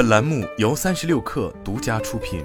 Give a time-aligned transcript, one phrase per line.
[0.00, 2.42] 本栏目由三十六氪独家出品。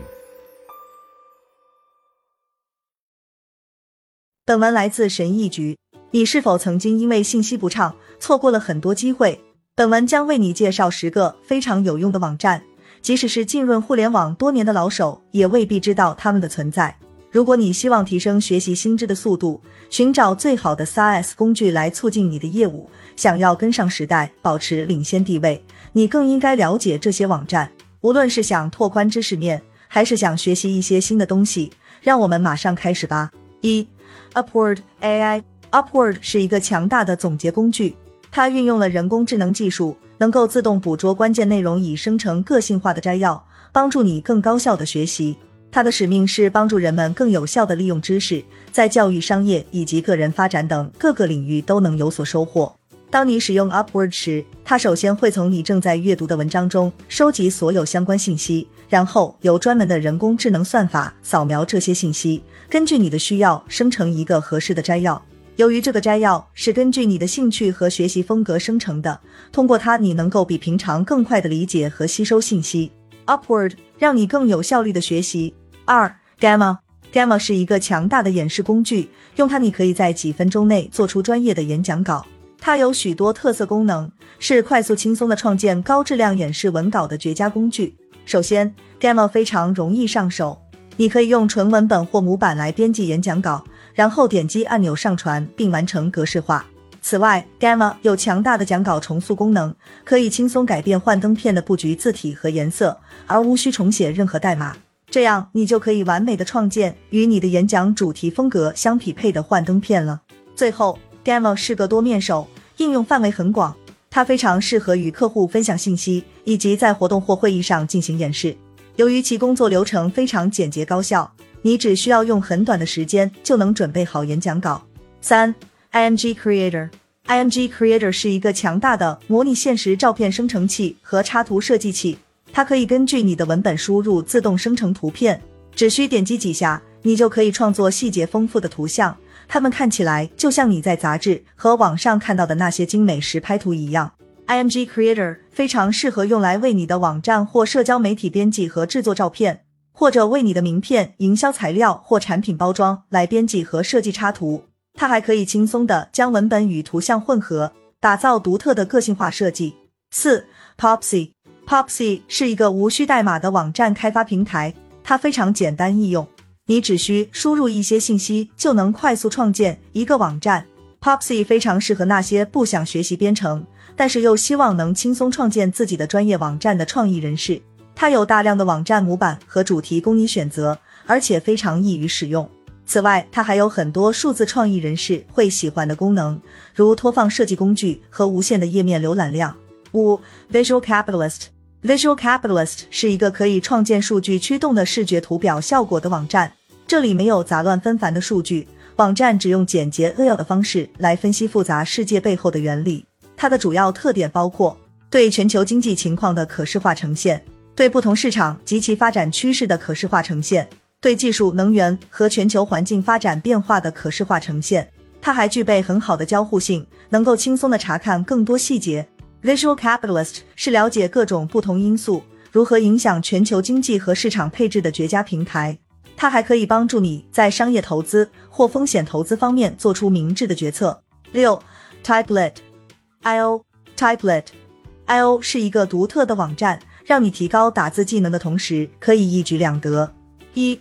[4.43, 5.77] 本文来自神译局。
[6.11, 9.41] 你是否曾经因为信息不畅错过了很多机会？
[9.73, 12.61] 本文将为你介绍十个非常有用的网站，
[13.01, 16.99] 即使是浸润互联网多年的老手，也未必知道他们的存在。
[17.35, 19.59] 如果你希望提升学习新知的速度，
[19.89, 25.61] 寻找最好的 SaaS 工具来促进你的业务，想要跟上时代，保持领先地位，
[25.91, 27.69] 你更应该了解这些网站。
[27.99, 31.69] 无论是想拓宽知识面，还是想学习一些新的东西，
[31.99, 33.29] 让我们马上开始吧。
[33.59, 33.85] 一
[34.33, 37.97] ，Upward AI，Upward 是一个强大的总结工具，
[38.31, 45.35] 它运用了人工智能技术，能够自动捕捉关键内容，以生成个性化的摘要，帮助你更高效的学习。
[45.71, 52.73] 它的使命是帮助人们更有效地利用知识，在教育、商业以及个人发展等各个领域都能有所收获。
[53.09, 65.21] 当你使用 Upward 时，它首先会从你正在阅读的文章中收集所有相关信息，然后由专门的人工智能算法扫描这些信息，根据你的需要生成一个合适的摘要。
[65.55, 69.17] 由于这个摘要是根据你的兴趣和学习风格生成的，
[69.53, 72.91] 通过它你能够比平常更快地理解和吸收信息。
[73.27, 75.53] Upward 让你更有效率的学习。
[75.85, 82.25] 二 Gamma，Gamma 是一个强大的演示工具，用它你可以在几分钟内做出专业的演讲稿。
[82.59, 87.95] 它有许多特色功能，是快速轻松的创建高质量演示文稿的绝佳工具。
[88.25, 90.59] 首先，Gamma 非常容易上手，
[90.97, 96.65] 你可以用纯文本或模板来编辑演讲稿，然后点击按钮上传并完成格式化。
[97.03, 99.71] 此外，Gamma 有强大的讲稿重塑功能，
[100.03, 104.75] 可以轻松改变幻灯片的布局、字体和颜色，而无需重写任何代码。
[105.15, 110.19] 这样，你就可以完美的创建与你的演讲主题风格相匹配的幻灯片了。
[110.57, 112.45] 最后，Demo 是个多面手，
[112.79, 113.73] 应用范围很广，
[114.09, 118.57] 它非常适合与客户分享信息，以及在活动或会议上进行演示。
[118.97, 124.85] 由于其工作流程非常简洁高效，你只需要用很短的时间就能准备好演讲稿。
[125.21, 125.55] 三
[125.93, 132.17] ，IMG Creator，IMG Creator 是一个强大的模拟现实照片生成器和插图设计器。
[132.55, 135.41] 它可以根据你的文本输入自动生成图片，
[135.75, 144.13] 只需点击几下，你就可以创作细节丰富的图像，它们看起来就像你在杂志和网上看到的那些精美实拍图一样。
[144.47, 154.63] IMG Creator 非常适合用来为你的网站或社交媒体编辑和制作照片，或者为你的名片、营销材料或产品包装来编辑和设计插图。
[154.93, 159.75] 它还可以轻松的将文本与图像混合，打造独特的个性化设计。
[160.09, 160.45] 四
[160.77, 161.34] Popsy。
[161.67, 164.71] Popsy 是一个无需代码的网站开发平台，
[165.03, 166.27] 它非常简单易用，
[166.67, 170.67] 你只需输入一些信息就能快速创建一个网站。
[171.01, 173.65] Popsy 非常适合那些不想学习编程，
[173.95, 177.59] 但是又希望能轻松创建自己的专业网站的创意人士。
[177.95, 180.77] 它有大量的网站模板和主题供你选择，
[181.07, 182.47] 而且非常易于使用。
[182.85, 186.39] 此外，它还有很多数字创意人士会喜欢的功能，
[186.75, 189.55] 如拖放设计工具和无限的页面浏览量。
[189.93, 190.19] 五
[190.51, 191.54] Visual Capitalist。
[191.85, 196.51] Visual Capitalist 是一个可以创建数据驱动的视觉图表效果的网站。
[196.87, 203.05] 这里没有杂乱纷繁的数据，网站只用简洁扼要的方式来分析复杂世界背后的原理。
[203.37, 204.75] 它的主要特点包括
[205.11, 207.39] 对全球经济情况的可视化呈现，
[207.75, 210.67] 对不同市场及其发展趋势的可视化呈现，
[210.99, 214.89] 对技术、能源和全球环境发展变化的可视化呈现。
[215.21, 219.07] 它还具备很好的交互性，能够轻松的查看更多细节。
[219.45, 225.77] Visual Capitalist 是了解各种不同因素如何影响全球经济和市场配置的绝佳平台。
[226.17, 230.99] 它还可以帮助你在商业投资或风险投资方面做出明智的决策。
[231.31, 231.61] 六
[232.03, 233.63] ，Typelet，I/O
[233.95, 240.11] Typelet，I/O 是一个独特的网站，让你提高打字技能的同时可以一举两得：
[240.55, 240.79] 一，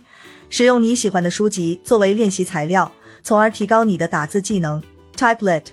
[0.49, 4.81] 使用你喜欢的书籍作为练习材料，从而提高你的打字技能。
[5.15, 5.65] Typelet。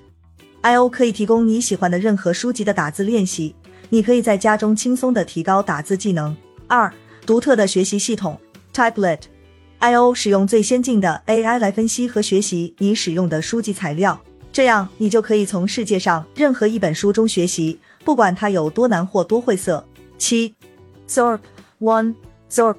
[0.62, 3.54] i/o 可以提供你喜欢的任何书籍的打字练习，
[3.90, 6.36] 你可以在家中轻松的提高打字技能。
[6.66, 6.92] 二、
[7.26, 8.40] 独特的学习系统
[8.72, 14.20] Typelet，i/o 使用最先进的 AI 来分析和学习你使用的书籍材料，
[14.52, 19.84] 这样你就可以从世界上任何一本书中学习，不管它有多难或多晦涩。
[20.16, 20.54] 七、
[21.08, 21.40] Zorp
[21.80, 22.14] One
[22.48, 22.76] Zorp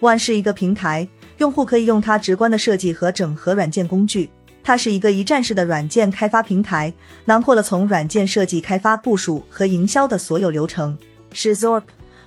[0.00, 1.08] One 是一个平台，
[1.38, 4.28] 用户可以用它直观的设计和整合软件工具。
[4.62, 6.92] 它是一个一站式的软件开发平台，
[7.24, 10.96] 囊括了从软件设计、开发、部署和营销的所有流程。
[11.32, 11.82] 是 Zorp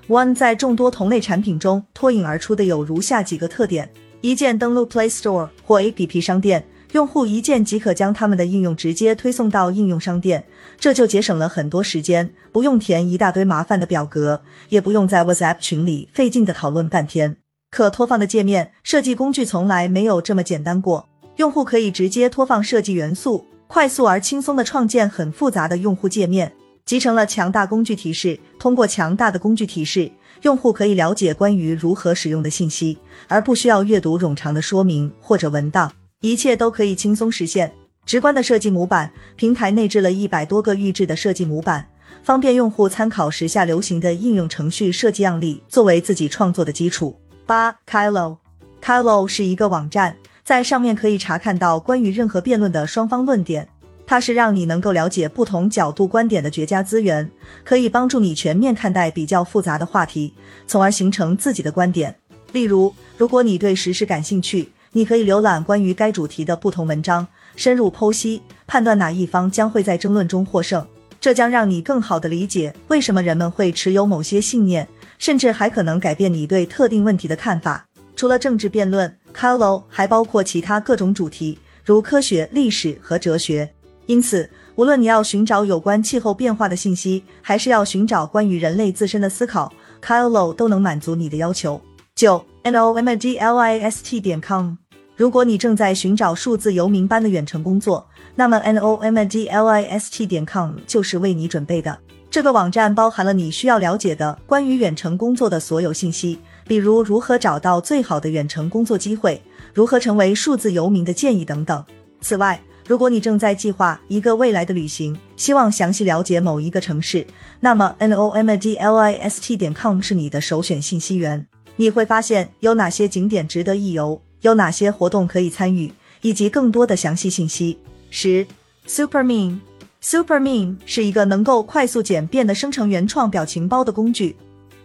[0.07, 3.89] One 在众多同类产品中脱颖而出的有如下几个特点：
[4.21, 10.45] 一键登录 Play Store 或 App 商店，用户一键即可将他们的应用直接推送到应用商店，
[10.79, 17.37] 这就节省了很多时间，不用填一大堆麻烦的表格，也不用在 WhatsApp 群里费劲的讨论半天。
[17.71, 26.53] 可拖放的界面设计工具从来没有这么简单过，用户可以直接拖放设计元素，快速而轻松的创建很复杂的用户界面，
[26.85, 28.39] 集成了强大工具提示。
[28.57, 30.09] 通过强大的工具提示，
[30.43, 32.97] 用户可以了解关于如何使用的信息，
[33.27, 35.91] 而不需要阅读冗长的说明或者文档。
[36.21, 37.73] 一切都可以轻松实现。
[38.05, 41.87] 直观的设计模板，平台内置了一百多个预制的设计模板，
[42.23, 47.19] 方便用户参考时下流行的应用程序设计样例，作为自己创作的基础。
[47.47, 50.15] 八 Kylo，Kylo 是一个网站，
[50.45, 53.67] 在上面可以查看到关于任何辩论的双方论点，
[54.05, 57.29] 它是让你能够了解不同角度观点的绝佳资源，
[57.63, 60.35] 可以帮助你全面看待比较复杂的话题，
[60.67, 62.15] 从而形成自己的观点。
[62.51, 64.69] 例如，如果你对时事感兴趣。
[64.91, 67.27] 你可以浏览关于该主题的不同文章，
[67.57, 70.87] 深入剖析，判断哪一方将会在争论中获胜。
[71.19, 74.87] 这将让你更好地理解为什么人们会持有某些信念，
[75.19, 77.85] 甚至还可能改变你对特定问题的看法。
[78.15, 83.69] 除了政治辩论 c a l o 还包括其他各种主题，如科学、历史和哲学。
[84.05, 91.81] 因此，无论你要寻找有关气候变化的信息，还是要寻找关于人类自身的思考 c a l o 都能满足你的要求。
[92.15, 94.75] 九 nomglist 点 com
[95.17, 101.97] 如果你正在寻找数字游民般的远程工作，那么 nomglist 点 com 就是为你准备的。
[102.29, 106.37] 这个网站包含了你需要了解的关于远程工作的所有信息，
[106.67, 109.41] 比如如何找到最好的远程工作机会，
[109.73, 111.83] 如何成为数字游民的建议等等。
[112.21, 117.25] 此外，如果你正在计划一个未来的旅行，希望详细了解某一个城市，
[117.59, 121.47] 那么 n o m a d l i s t 点 com 是你的首选信息源。
[121.75, 124.21] 你会发现有哪些景点值得一游。
[124.41, 125.91] 有哪些活动可以参与，
[126.21, 127.79] 以及更多的详细信息。
[128.11, 128.45] 十
[128.85, 134.35] ，Super Meme，Super Meme 是一个能够快速简便的生成原创表情包的工具，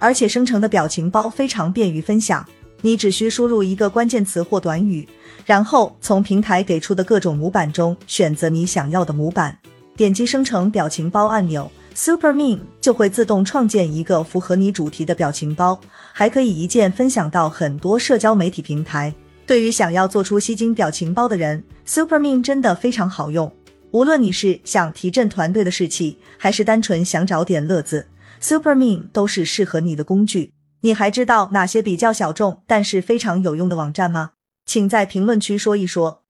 [0.00, 2.44] 而且生成的表情包非常便于分享。
[2.82, 5.06] 你只需输入一个关键词或短语，
[5.44, 9.56] 然后从平台给出的各种模板中选择你想要的模板，
[9.96, 15.78] 点击生成表情包按钮，Super Meme 就会自动创建一个符合你主题的表情包，
[16.14, 19.14] 还可以一键分享到很多社交媒体平台。
[19.46, 23.52] 对于想要做出吸睛表情包的人，Super Meme 真的非常好用。
[23.90, 28.06] 无论你是想提振团队的士气，还是单纯想找点乐子
[28.40, 30.54] SuperMe 都是适合你的工具。
[30.80, 34.30] 你还知道哪些比较小众但是非常有用的网站吗？
[34.64, 36.22] 请在评论区说一说。